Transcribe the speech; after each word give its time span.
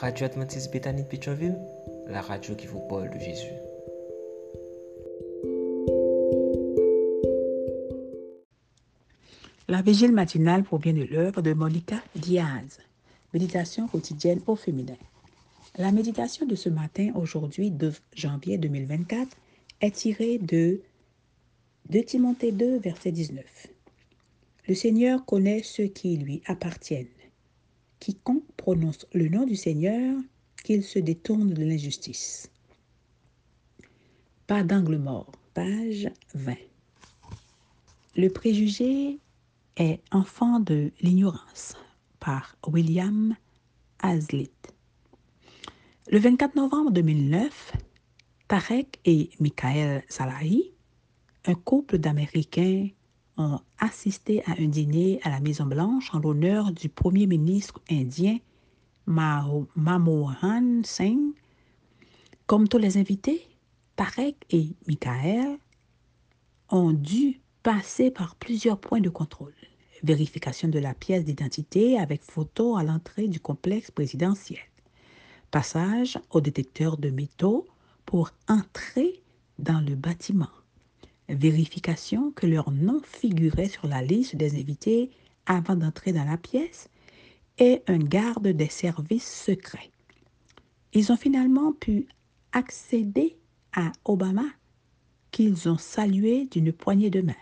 Radio 0.00 0.24
Adventiste 0.24 0.72
Bethany 0.72 1.02
de 1.02 1.06
Pétionville, 1.06 1.58
la 2.06 2.22
radio 2.22 2.54
qui 2.54 2.66
vous 2.66 2.80
parle 2.88 3.10
de 3.10 3.18
Jésus. 3.18 3.52
La 9.68 9.82
vigile 9.82 10.12
matinale 10.12 10.62
provient 10.64 10.94
de 10.94 11.02
l'œuvre 11.02 11.42
de 11.42 11.52
Monica 11.52 12.02
Diaz, 12.16 12.78
Méditation 13.34 13.88
quotidienne 13.88 14.40
au 14.46 14.56
féminin. 14.56 14.96
La 15.76 15.92
méditation 15.92 16.46
de 16.46 16.54
ce 16.54 16.70
matin, 16.70 17.12
aujourd'hui 17.14 17.70
2 17.70 17.92
janvier 18.14 18.56
2024, 18.56 19.28
est 19.82 19.90
tirée 19.90 20.38
de 20.38 20.80
2 21.90 22.02
Timothée 22.04 22.52
2, 22.52 22.78
verset 22.78 23.12
19. 23.12 23.44
Le 24.66 24.74
Seigneur 24.74 25.26
connaît 25.26 25.62
ceux 25.62 25.88
qui 25.88 26.16
lui 26.16 26.40
appartiennent. 26.46 27.19
Quiconque 28.00 28.50
prononce 28.56 29.06
le 29.12 29.28
nom 29.28 29.44
du 29.44 29.56
Seigneur, 29.56 30.18
qu'il 30.64 30.82
se 30.82 30.98
détourne 30.98 31.52
de 31.52 31.62
l'injustice. 31.62 32.50
Pas 34.46 34.62
d'angle 34.62 34.96
mort, 34.96 35.30
page 35.54 36.10
20. 36.34 36.54
Le 38.16 38.28
préjugé 38.28 39.18
est 39.76 40.00
enfant 40.10 40.60
de 40.60 40.90
l'ignorance 41.00 41.76
par 42.18 42.56
William 42.66 43.36
Hazlitt. 44.00 44.74
Le 46.10 46.18
24 46.18 46.56
novembre 46.56 46.90
2009, 46.90 47.76
Tarek 48.48 48.98
et 49.04 49.30
Michael 49.38 50.02
Salahi, 50.08 50.72
un 51.44 51.54
couple 51.54 51.98
d'Américains, 51.98 52.88
assisté 53.78 54.42
à 54.46 54.52
un 54.58 54.66
dîner 54.66 55.20
à 55.22 55.30
la 55.30 55.40
Maison-Blanche 55.40 56.10
en 56.14 56.18
l'honneur 56.18 56.72
du 56.72 56.88
premier 56.88 57.26
ministre 57.26 57.80
indien 57.90 58.38
Manmohan 59.06 60.82
Singh. 60.84 61.32
Comme 62.46 62.68
tous 62.68 62.78
les 62.78 62.96
invités, 62.96 63.46
Tarek 63.96 64.36
et 64.50 64.68
Michael 64.86 65.58
ont 66.70 66.92
dû 66.92 67.40
passer 67.62 68.10
par 68.10 68.36
plusieurs 68.36 68.78
points 68.78 69.00
de 69.00 69.10
contrôle. 69.10 69.54
Vérification 70.02 70.68
de 70.68 70.78
la 70.78 70.94
pièce 70.94 71.24
d'identité 71.24 71.98
avec 71.98 72.22
photo 72.22 72.76
à 72.76 72.82
l'entrée 72.82 73.28
du 73.28 73.40
complexe 73.40 73.90
présidentiel 73.90 74.60
passage 75.50 76.18
au 76.30 76.40
détecteur 76.40 76.96
de 76.96 77.10
métaux 77.10 77.66
pour 78.06 78.30
entrer 78.48 79.22
dans 79.58 79.80
le 79.80 79.94
bâtiment. 79.94 80.48
Vérification 81.30 82.32
que 82.32 82.46
leur 82.46 82.72
nom 82.72 83.00
figurait 83.04 83.68
sur 83.68 83.86
la 83.86 84.02
liste 84.02 84.34
des 84.34 84.58
invités 84.60 85.10
avant 85.46 85.76
d'entrer 85.76 86.12
dans 86.12 86.24
la 86.24 86.36
pièce 86.36 86.88
et 87.58 87.82
un 87.86 87.98
garde 87.98 88.48
des 88.48 88.68
services 88.68 89.44
secrets. 89.44 89.90
Ils 90.92 91.12
ont 91.12 91.16
finalement 91.16 91.72
pu 91.72 92.08
accéder 92.52 93.36
à 93.72 93.92
Obama 94.04 94.46
qu'ils 95.30 95.68
ont 95.68 95.78
salué 95.78 96.46
d'une 96.46 96.72
poignée 96.72 97.10
de 97.10 97.20
main. 97.20 97.34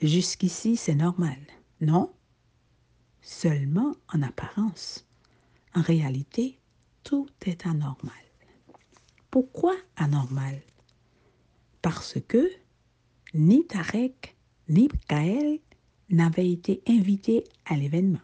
Jusqu'ici, 0.00 0.76
c'est 0.76 0.94
normal, 0.94 1.38
non? 1.80 2.12
Seulement 3.20 3.96
en 4.14 4.22
apparence. 4.22 5.06
En 5.74 5.80
réalité, 5.80 6.60
tout 7.02 7.26
est 7.44 7.66
anormal. 7.66 8.14
Pourquoi 9.30 9.74
anormal? 9.96 10.62
Parce 11.82 12.18
que 12.28 12.48
ni 13.36 13.66
Tarek 13.66 14.34
ni 14.68 14.88
Kael 15.08 15.58
n'avaient 16.10 16.50
été 16.50 16.82
invités 16.88 17.44
à 17.66 17.76
l'événement. 17.76 18.20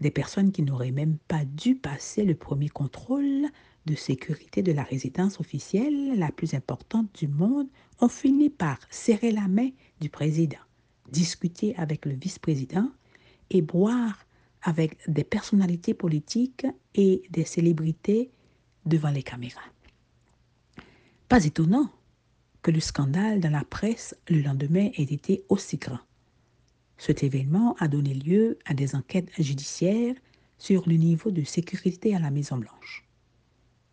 Des 0.00 0.10
personnes 0.10 0.52
qui 0.52 0.62
n'auraient 0.62 0.90
même 0.90 1.18
pas 1.28 1.44
dû 1.44 1.76
passer 1.76 2.24
le 2.24 2.34
premier 2.34 2.68
contrôle 2.68 3.46
de 3.86 3.94
sécurité 3.94 4.62
de 4.62 4.72
la 4.72 4.82
résidence 4.82 5.40
officielle 5.40 6.18
la 6.18 6.32
plus 6.32 6.54
importante 6.54 7.08
du 7.14 7.28
monde 7.28 7.68
ont 8.00 8.08
fini 8.08 8.50
par 8.50 8.78
serrer 8.90 9.30
la 9.30 9.48
main 9.48 9.70
du 10.00 10.10
président, 10.10 10.58
discuter 11.10 11.74
avec 11.76 12.04
le 12.06 12.12
vice-président 12.12 12.90
et 13.50 13.62
boire 13.62 14.26
avec 14.62 14.98
des 15.08 15.24
personnalités 15.24 15.94
politiques 15.94 16.66
et 16.94 17.22
des 17.30 17.44
célébrités 17.44 18.30
devant 18.84 19.10
les 19.10 19.22
caméras. 19.22 19.60
Pas 21.28 21.44
étonnant 21.44 21.90
que 22.62 22.70
le 22.70 22.80
scandale 22.80 23.40
dans 23.40 23.50
la 23.50 23.64
presse 23.64 24.16
le 24.28 24.40
lendemain 24.40 24.90
ait 24.96 25.02
été 25.02 25.44
aussi 25.48 25.76
grand. 25.78 26.00
Cet 26.98 27.22
événement 27.22 27.76
a 27.78 27.88
donné 27.88 28.12
lieu 28.12 28.58
à 28.66 28.74
des 28.74 28.94
enquêtes 28.94 29.30
judiciaires 29.38 30.14
sur 30.58 30.86
le 30.86 30.96
niveau 30.96 31.30
de 31.30 31.42
sécurité 31.42 32.14
à 32.14 32.18
la 32.18 32.30
Maison-Blanche. 32.30 33.06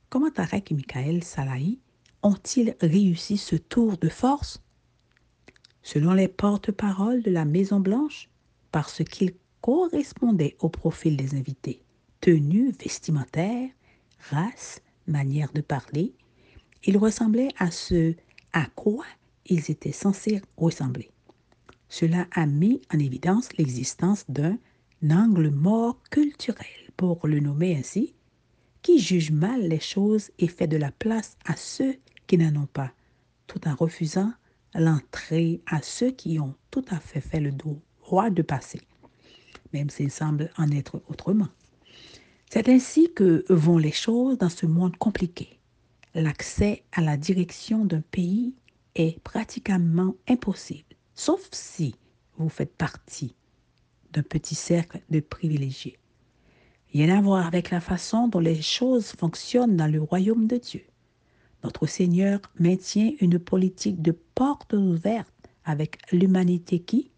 Comment 0.09 0.31
Tarek 0.31 0.72
et 0.72 0.75
Michael 0.75 1.23
Salahi 1.23 1.79
ont-ils 2.23 2.75
réussi 2.81 3.38
ce 3.38 3.55
tour 3.55 3.97
de 3.97 4.09
force? 4.09 4.61
Selon 5.84 6.13
les 6.13 6.28
porte-paroles 6.28 7.22
de 7.23 7.31
la 7.31 7.45
Maison-Blanche, 7.45 8.29
parce 8.72 9.03
qu'ils 9.05 9.35
correspondait 9.61 10.57
au 10.59 10.69
profil 10.69 11.16
des 11.16 11.35
invités. 11.35 11.81
Tenue 12.19 12.72
vestimentaire, 12.72 13.69
race, 14.29 14.81
manière 15.07 15.51
de 15.53 15.61
parler, 15.61 16.13
ils 16.84 16.97
ressemblaient 16.97 17.49
à 17.57 17.72
ce 17.72 18.13
à 18.53 18.66
quoi 18.75 19.06
ils 19.46 19.72
étaient 19.72 19.91
censés 19.91 20.41
ressembler. 20.58 21.12
Cela 21.90 22.28
a 22.31 22.46
mis 22.46 22.81
en 22.94 23.00
évidence 23.00 23.50
l'existence 23.58 24.25
d'un 24.30 24.58
angle 25.09 25.50
mort 25.50 26.02
culturel, 26.09 26.66
pour 26.97 27.28
le 27.28 27.40
nommer 27.40 27.75
ainsi, 27.78 28.13
qui 28.81 29.00
juge 29.00 29.31
mal 29.31 29.68
les 29.68 29.80
choses 29.80 30.31
et 30.40 30.47
fait 30.47 30.68
de 30.68 30.78
la 30.78 30.91
place 30.91 31.38
à 31.46 31.56
ceux 31.56 31.96
qui 32.25 32.38
n'en 32.38 32.63
ont 32.63 32.68
pas, 32.68 32.91
tout 33.46 33.68
en 33.68 33.75
refusant 33.75 34.34
l'entrée 34.74 35.62
à 35.66 35.81
ceux 35.81 36.12
qui 36.12 36.40
ont 36.40 36.56
tout 36.72 36.85
à 36.90 37.00
fait 37.00 37.22
fait 37.22 37.40
le 37.40 37.52
droit 37.52 38.29
de 38.29 38.41
passer 38.41 38.81
même 39.74 39.90
s'il 39.90 40.12
semble 40.12 40.52
en 40.58 40.69
être 40.72 41.02
autrement. 41.09 41.50
C'est 42.50 42.69
ainsi 42.69 43.12
que 43.14 43.46
vont 43.50 43.78
les 43.78 43.91
choses 43.91 44.38
dans 44.38 44.50
ce 44.50 44.66
monde 44.66 44.96
compliqué. 44.97 45.56
L'accès 46.19 46.81
à 46.94 47.01
la 47.01 47.16
direction 47.16 47.85
d'un 47.85 48.01
pays 48.01 48.55
est 48.95 49.19
pratiquement 49.19 50.16
impossible, 50.28 50.95
sauf 51.13 51.47
si 51.51 51.94
vous 52.39 52.50
faites 52.50 52.75
partie 52.75 53.35
d'un 54.13 54.23
petit 54.23 54.55
cercle 54.55 55.00
de 55.11 55.19
privilégiés. 55.19 56.00
Rien 56.91 57.16
à 57.16 57.22
voir 57.22 57.45
avec 57.45 57.69
la 57.69 57.81
façon 57.81 58.29
dont 58.29 58.39
les 58.39 58.63
choses 58.63 59.11
fonctionnent 59.11 59.78
dans 59.78 59.85
le 59.85 60.01
royaume 60.01 60.47
de 60.47 60.57
Dieu. 60.57 60.81
Notre 61.63 61.85
Seigneur 61.85 62.39
maintient 62.57 63.11
une 63.22 63.38
politique 63.38 64.01
de 64.01 64.17
portes 64.34 64.73
ouvertes 64.73 65.51
avec 65.66 65.99
l'humanité 66.11 66.79
qui, 66.79 67.11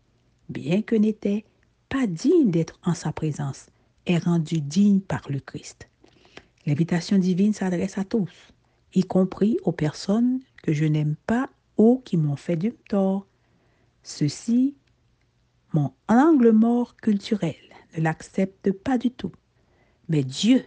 bien 0.50 0.82
que 0.82 0.96
n'était 0.96 1.46
pas 1.88 2.06
digne 2.06 2.52
d'être 2.52 2.78
en 2.84 2.94
sa 2.94 3.14
présence 3.14 3.68
est 4.06 4.18
rendu 4.18 4.60
digne 4.60 5.00
par 5.00 5.22
le 5.30 5.40
Christ. 5.40 5.88
L'invitation 6.66 7.18
divine 7.18 7.54
s'adresse 7.54 7.98
à 7.98 8.04
tous, 8.04 8.52
y 8.94 9.04
compris 9.04 9.58
aux 9.64 9.72
personnes 9.72 10.40
que 10.64 10.74
je 10.74 10.86
n'aime 10.86 11.16
pas 11.28 11.50
ou 11.78 12.02
qui 12.04 12.18
m'ont 12.18 12.36
fait 12.36 12.58
du 12.58 12.74
tort. 12.74 13.28
Ceci, 14.04 14.76
mon 15.74 15.94
angle 16.08 16.52
mort 16.52 16.96
culturel 16.98 17.56
ne 17.96 18.02
l'accepte 18.02 18.72
pas 18.72 18.98
du 18.98 19.12
tout. 19.12 19.32
Mais 20.08 20.24
Dieu, 20.24 20.64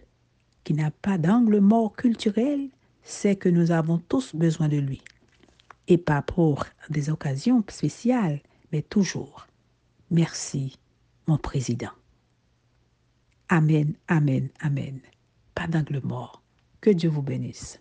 qui 0.65 0.75
n'a 0.75 0.91
pas 0.91 1.19
d'angle 1.19 1.61
mort 1.61 1.95
culturel, 1.95 2.71
sait 3.03 3.37
que 3.37 3.49
nous 3.49 3.73
avons 3.73 3.99
tous 3.99 4.35
besoin 4.35 4.69
de 4.69 4.77
lui. 4.77 5.03
Et 5.89 5.99
pas 5.99 6.23
pour 6.23 6.65
des 6.89 7.11
occasions 7.11 7.65
spéciales, 7.69 8.41
mais 8.71 8.83
toujours. 8.83 9.47
Merci 10.11 10.79
mon 11.27 11.39
président. 11.39 11.91
Amen, 13.49 13.95
amen, 14.09 14.49
amen. 14.61 15.01
Pas 15.55 15.67
d'angle 15.67 16.01
mort. 16.05 16.43
Que 16.81 16.91
Dieu 16.91 17.11
vous 17.11 17.23
bénisse. 17.23 17.81